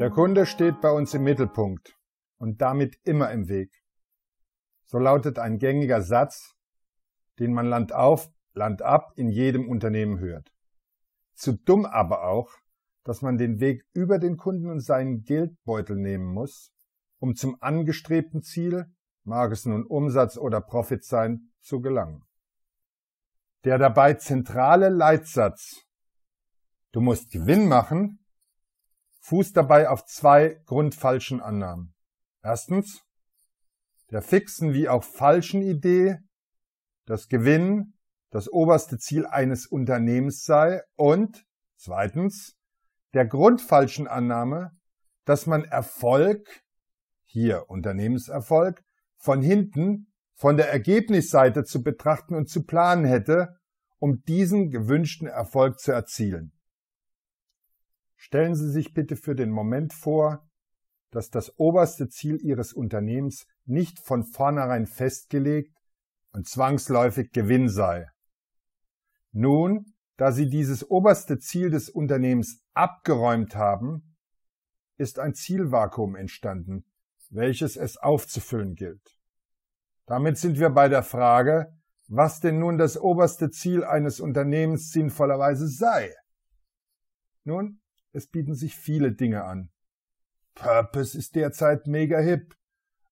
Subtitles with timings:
[0.00, 1.94] Der Kunde steht bei uns im Mittelpunkt
[2.38, 3.70] und damit immer im Weg.
[4.86, 6.54] So lautet ein gängiger Satz,
[7.38, 10.54] den man Land auf, Land ab in jedem Unternehmen hört.
[11.34, 12.50] Zu dumm aber auch,
[13.04, 16.72] dass man den Weg über den Kunden und seinen Geldbeutel nehmen muss,
[17.18, 18.86] um zum angestrebten Ziel,
[19.24, 22.24] mag es nun Umsatz oder Profit sein, zu gelangen.
[23.64, 25.84] Der dabei zentrale Leitsatz
[26.90, 28.24] Du musst Gewinn machen,
[29.20, 31.94] fußt dabei auf zwei grundfalschen Annahmen.
[32.42, 33.02] Erstens,
[34.10, 36.18] der fixen wie auch falschen Idee,
[37.06, 37.94] dass Gewinn
[38.30, 41.44] das oberste Ziel eines Unternehmens sei und
[41.76, 42.56] zweitens,
[43.14, 44.72] der grundfalschen Annahme,
[45.24, 46.62] dass man Erfolg,
[47.24, 48.82] hier Unternehmenserfolg,
[49.16, 53.56] von hinten, von der Ergebnisseite zu betrachten und zu planen hätte,
[53.98, 56.52] um diesen gewünschten Erfolg zu erzielen.
[58.22, 60.46] Stellen Sie sich bitte für den Moment vor,
[61.10, 65.74] dass das oberste Ziel Ihres Unternehmens nicht von vornherein festgelegt
[66.32, 68.10] und zwangsläufig Gewinn sei.
[69.32, 74.14] Nun, da Sie dieses oberste Ziel des Unternehmens abgeräumt haben,
[74.98, 76.84] ist ein Zielvakuum entstanden,
[77.30, 79.16] welches es aufzufüllen gilt.
[80.04, 81.72] Damit sind wir bei der Frage,
[82.06, 86.14] was denn nun das oberste Ziel eines Unternehmens sinnvollerweise sei.
[87.44, 87.79] Nun,
[88.12, 89.70] es bieten sich viele Dinge an.
[90.54, 92.56] Purpose ist derzeit mega hip.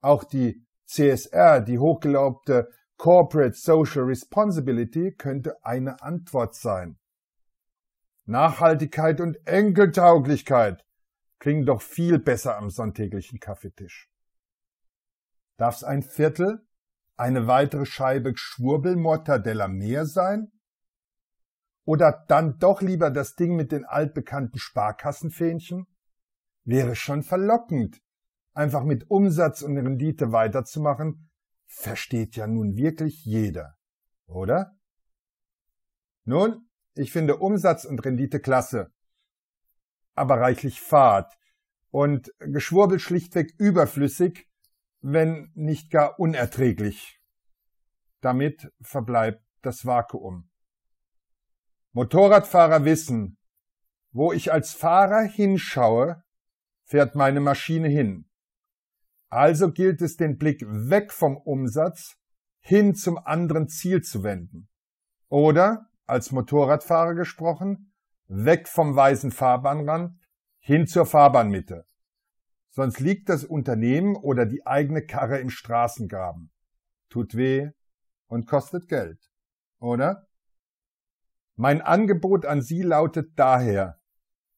[0.00, 6.98] Auch die CSR, die hochgelobte Corporate Social Responsibility, könnte eine Antwort sein.
[8.24, 10.84] Nachhaltigkeit und Enkeltauglichkeit
[11.38, 14.10] klingen doch viel besser am sonntäglichen Kaffeetisch.
[15.56, 16.66] Darf's ein Viertel,
[17.16, 20.50] eine weitere Scheibe Schwurbelmortadella mehr sein?
[21.86, 25.86] Oder dann doch lieber das Ding mit den altbekannten Sparkassenfähnchen?
[26.64, 28.02] Wäre schon verlockend,
[28.54, 31.30] einfach mit Umsatz und Rendite weiterzumachen,
[31.66, 33.76] versteht ja nun wirklich jeder,
[34.26, 34.76] oder?
[36.24, 38.92] Nun, ich finde Umsatz und Rendite klasse,
[40.14, 41.38] aber reichlich fad
[41.90, 44.48] und Geschwurbel schlichtweg überflüssig,
[45.02, 47.20] wenn nicht gar unerträglich.
[48.22, 50.50] Damit verbleibt das Vakuum.
[51.96, 53.38] Motorradfahrer wissen,
[54.12, 56.22] wo ich als Fahrer hinschaue,
[56.84, 58.28] fährt meine Maschine hin.
[59.30, 62.18] Also gilt es, den Blick weg vom Umsatz
[62.60, 64.68] hin zum anderen Ziel zu wenden.
[65.28, 67.94] Oder, als Motorradfahrer gesprochen,
[68.26, 70.20] weg vom weißen Fahrbahnrand
[70.58, 71.86] hin zur Fahrbahnmitte.
[72.68, 76.50] Sonst liegt das Unternehmen oder die eigene Karre im Straßengraben.
[77.08, 77.70] Tut weh
[78.26, 79.30] und kostet Geld.
[79.78, 80.26] Oder?
[81.58, 83.98] Mein Angebot an Sie lautet daher,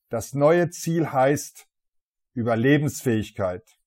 [0.09, 1.69] das neue Ziel heißt
[2.35, 3.79] Überlebensfähigkeit.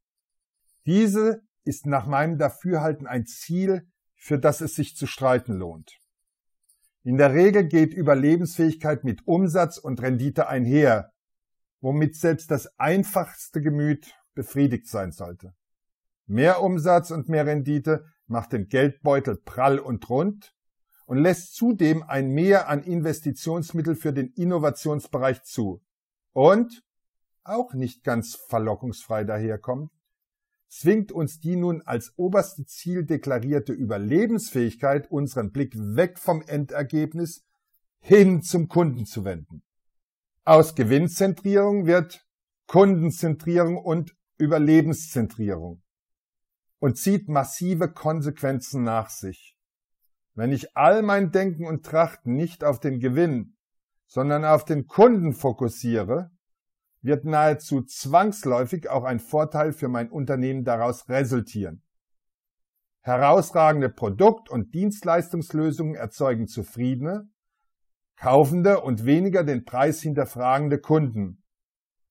[0.86, 3.86] Diese ist nach meinem Dafürhalten ein Ziel,
[4.16, 6.00] für das es sich zu streiten lohnt.
[7.04, 11.12] In der Regel geht Überlebensfähigkeit mit Umsatz und Rendite einher,
[11.82, 15.54] womit selbst das einfachste Gemüt befriedigt sein sollte.
[16.28, 20.56] Mehr Umsatz und mehr Rendite macht den Geldbeutel prall und rund
[21.12, 25.82] und lässt zudem ein Mehr an Investitionsmittel für den Innovationsbereich zu.
[26.32, 26.86] Und,
[27.44, 29.92] auch nicht ganz verlockungsfrei daherkommt,
[30.70, 37.44] zwingt uns die nun als oberste Ziel deklarierte Überlebensfähigkeit, unseren Blick weg vom Endergebnis
[38.00, 39.64] hin zum Kunden zu wenden.
[40.46, 42.26] Aus Gewinnzentrierung wird
[42.68, 45.82] Kundenzentrierung und Überlebenszentrierung
[46.80, 49.58] und zieht massive Konsequenzen nach sich.
[50.34, 53.58] Wenn ich all mein Denken und Trachten nicht auf den Gewinn,
[54.08, 56.32] sondern auf den Kunden fokussiere,
[57.02, 61.84] wird nahezu zwangsläufig auch ein Vorteil für mein Unternehmen daraus resultieren.
[63.02, 67.28] Herausragende Produkt- und Dienstleistungslösungen erzeugen zufriedene,
[68.16, 71.44] kaufende und weniger den Preis hinterfragende Kunden.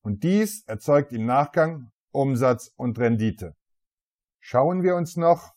[0.03, 3.55] Und dies erzeugt im Nachgang Umsatz und Rendite.
[4.41, 5.55] Schauen wir uns noch,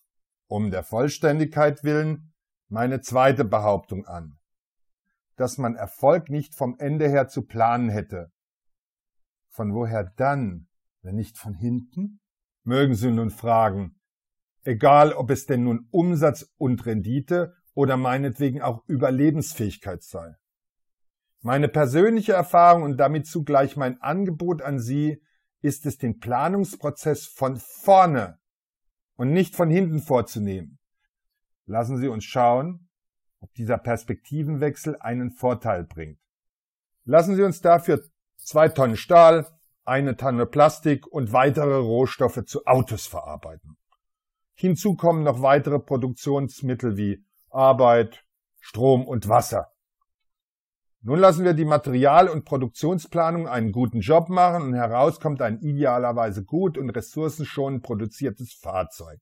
[0.47, 2.32] um der Vollständigkeit willen,
[2.73, 4.39] meine zweite Behauptung an,
[5.35, 8.31] dass man Erfolg nicht vom Ende her zu planen hätte.
[9.47, 10.67] Von woher dann,
[11.03, 12.19] wenn nicht von hinten?
[12.63, 13.99] Mögen Sie nun fragen,
[14.63, 20.33] egal ob es denn nun Umsatz und Rendite oder meinetwegen auch Überlebensfähigkeit sei.
[21.41, 25.21] Meine persönliche Erfahrung und damit zugleich mein Angebot an Sie
[25.61, 28.39] ist es, den Planungsprozess von vorne
[29.15, 30.79] und nicht von hinten vorzunehmen.
[31.65, 32.89] Lassen Sie uns schauen,
[33.39, 36.19] ob dieser Perspektivenwechsel einen Vorteil bringt.
[37.05, 38.01] Lassen Sie uns dafür
[38.37, 39.47] zwei Tonnen Stahl,
[39.85, 43.77] eine Tonne Plastik und weitere Rohstoffe zu Autos verarbeiten.
[44.55, 48.23] Hinzu kommen noch weitere Produktionsmittel wie Arbeit,
[48.59, 49.73] Strom und Wasser.
[51.01, 55.59] Nun lassen wir die Material- und Produktionsplanung einen guten Job machen und heraus kommt ein
[55.59, 59.19] idealerweise gut und ressourcenschonend produziertes Fahrzeug.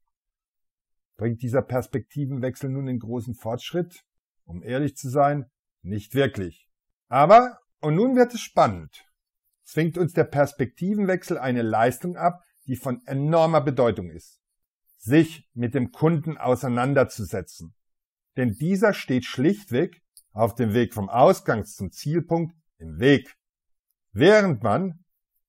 [1.17, 4.03] Bringt dieser Perspektivenwechsel nun den großen Fortschritt?
[4.45, 5.45] Um ehrlich zu sein,
[5.81, 6.67] nicht wirklich.
[7.07, 9.05] Aber, und nun wird es spannend,
[9.63, 14.39] zwingt uns der Perspektivenwechsel eine Leistung ab, die von enormer Bedeutung ist.
[14.97, 17.73] Sich mit dem Kunden auseinanderzusetzen.
[18.37, 23.35] Denn dieser steht schlichtweg auf dem Weg vom Ausgangs zum Zielpunkt im Weg.
[24.11, 25.03] Während man,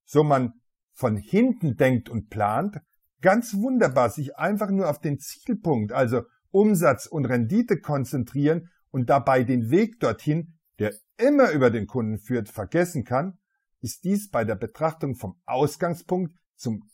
[0.05, 0.55] so man
[0.93, 2.79] von hinten denkt und plant,
[3.23, 9.43] ganz wunderbar sich einfach nur auf den Zielpunkt, also Umsatz und Rendite konzentrieren und dabei
[9.43, 13.39] den Weg dorthin, der immer über den Kunden führt, vergessen kann,
[13.81, 16.89] ist dies bei der Betrachtung vom Ausgangspunkt zum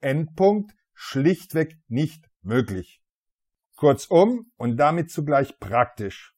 [0.00, 3.02] Endpunkt schlichtweg nicht möglich.
[3.76, 6.34] Kurzum und damit zugleich praktisch.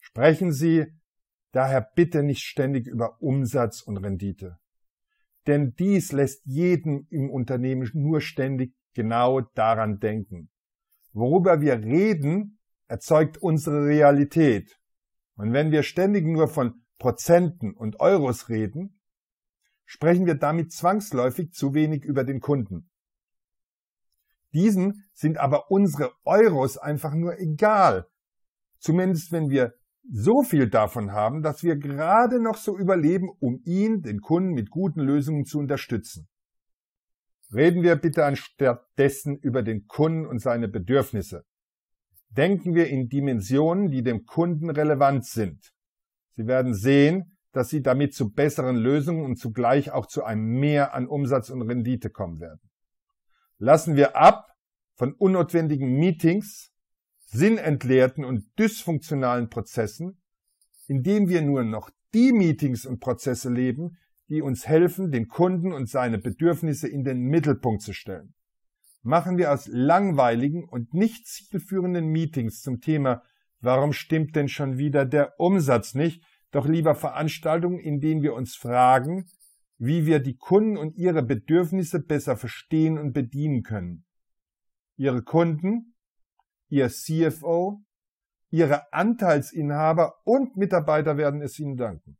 [0.00, 0.86] Sprechen Sie
[1.52, 4.58] daher bitte nicht ständig über Umsatz und Rendite.
[5.48, 10.50] Denn dies lässt jeden im Unternehmen nur ständig genau daran denken.
[11.14, 14.78] Worüber wir reden, erzeugt unsere Realität.
[15.36, 19.00] Und wenn wir ständig nur von Prozenten und Euros reden,
[19.86, 22.90] sprechen wir damit zwangsläufig zu wenig über den Kunden.
[24.52, 28.06] Diesen sind aber unsere Euros einfach nur egal.
[28.80, 29.72] Zumindest wenn wir
[30.10, 34.70] so viel davon haben, dass wir gerade noch so überleben, um ihn, den Kunden, mit
[34.70, 36.28] guten Lösungen zu unterstützen.
[37.52, 41.44] Reden wir bitte anstattdessen über den Kunden und seine Bedürfnisse.
[42.30, 45.72] Denken wir in Dimensionen, die dem Kunden relevant sind.
[46.36, 50.94] Sie werden sehen, dass Sie damit zu besseren Lösungen und zugleich auch zu einem Mehr
[50.94, 52.60] an Umsatz und Rendite kommen werden.
[53.58, 54.46] Lassen wir ab
[54.94, 56.70] von unnotwendigen Meetings,
[57.30, 60.20] sinnentleerten und dysfunktionalen Prozessen,
[60.86, 63.98] indem wir nur noch die Meetings und Prozesse leben,
[64.28, 68.34] die uns helfen, den Kunden und seine Bedürfnisse in den Mittelpunkt zu stellen.
[69.02, 73.22] Machen wir aus langweiligen und nicht zielführenden Meetings zum Thema
[73.60, 76.22] Warum stimmt denn schon wieder der Umsatz nicht?
[76.52, 79.26] Doch lieber Veranstaltungen, in denen wir uns fragen,
[79.78, 84.04] wie wir die Kunden und ihre Bedürfnisse besser verstehen und bedienen können.
[84.96, 85.94] Ihre Kunden
[86.68, 87.82] Ihr CFO,
[88.50, 92.18] Ihre Anteilsinhaber und Mitarbeiter werden es Ihnen danken.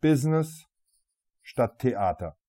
[0.00, 0.66] Business
[1.42, 2.39] statt Theater.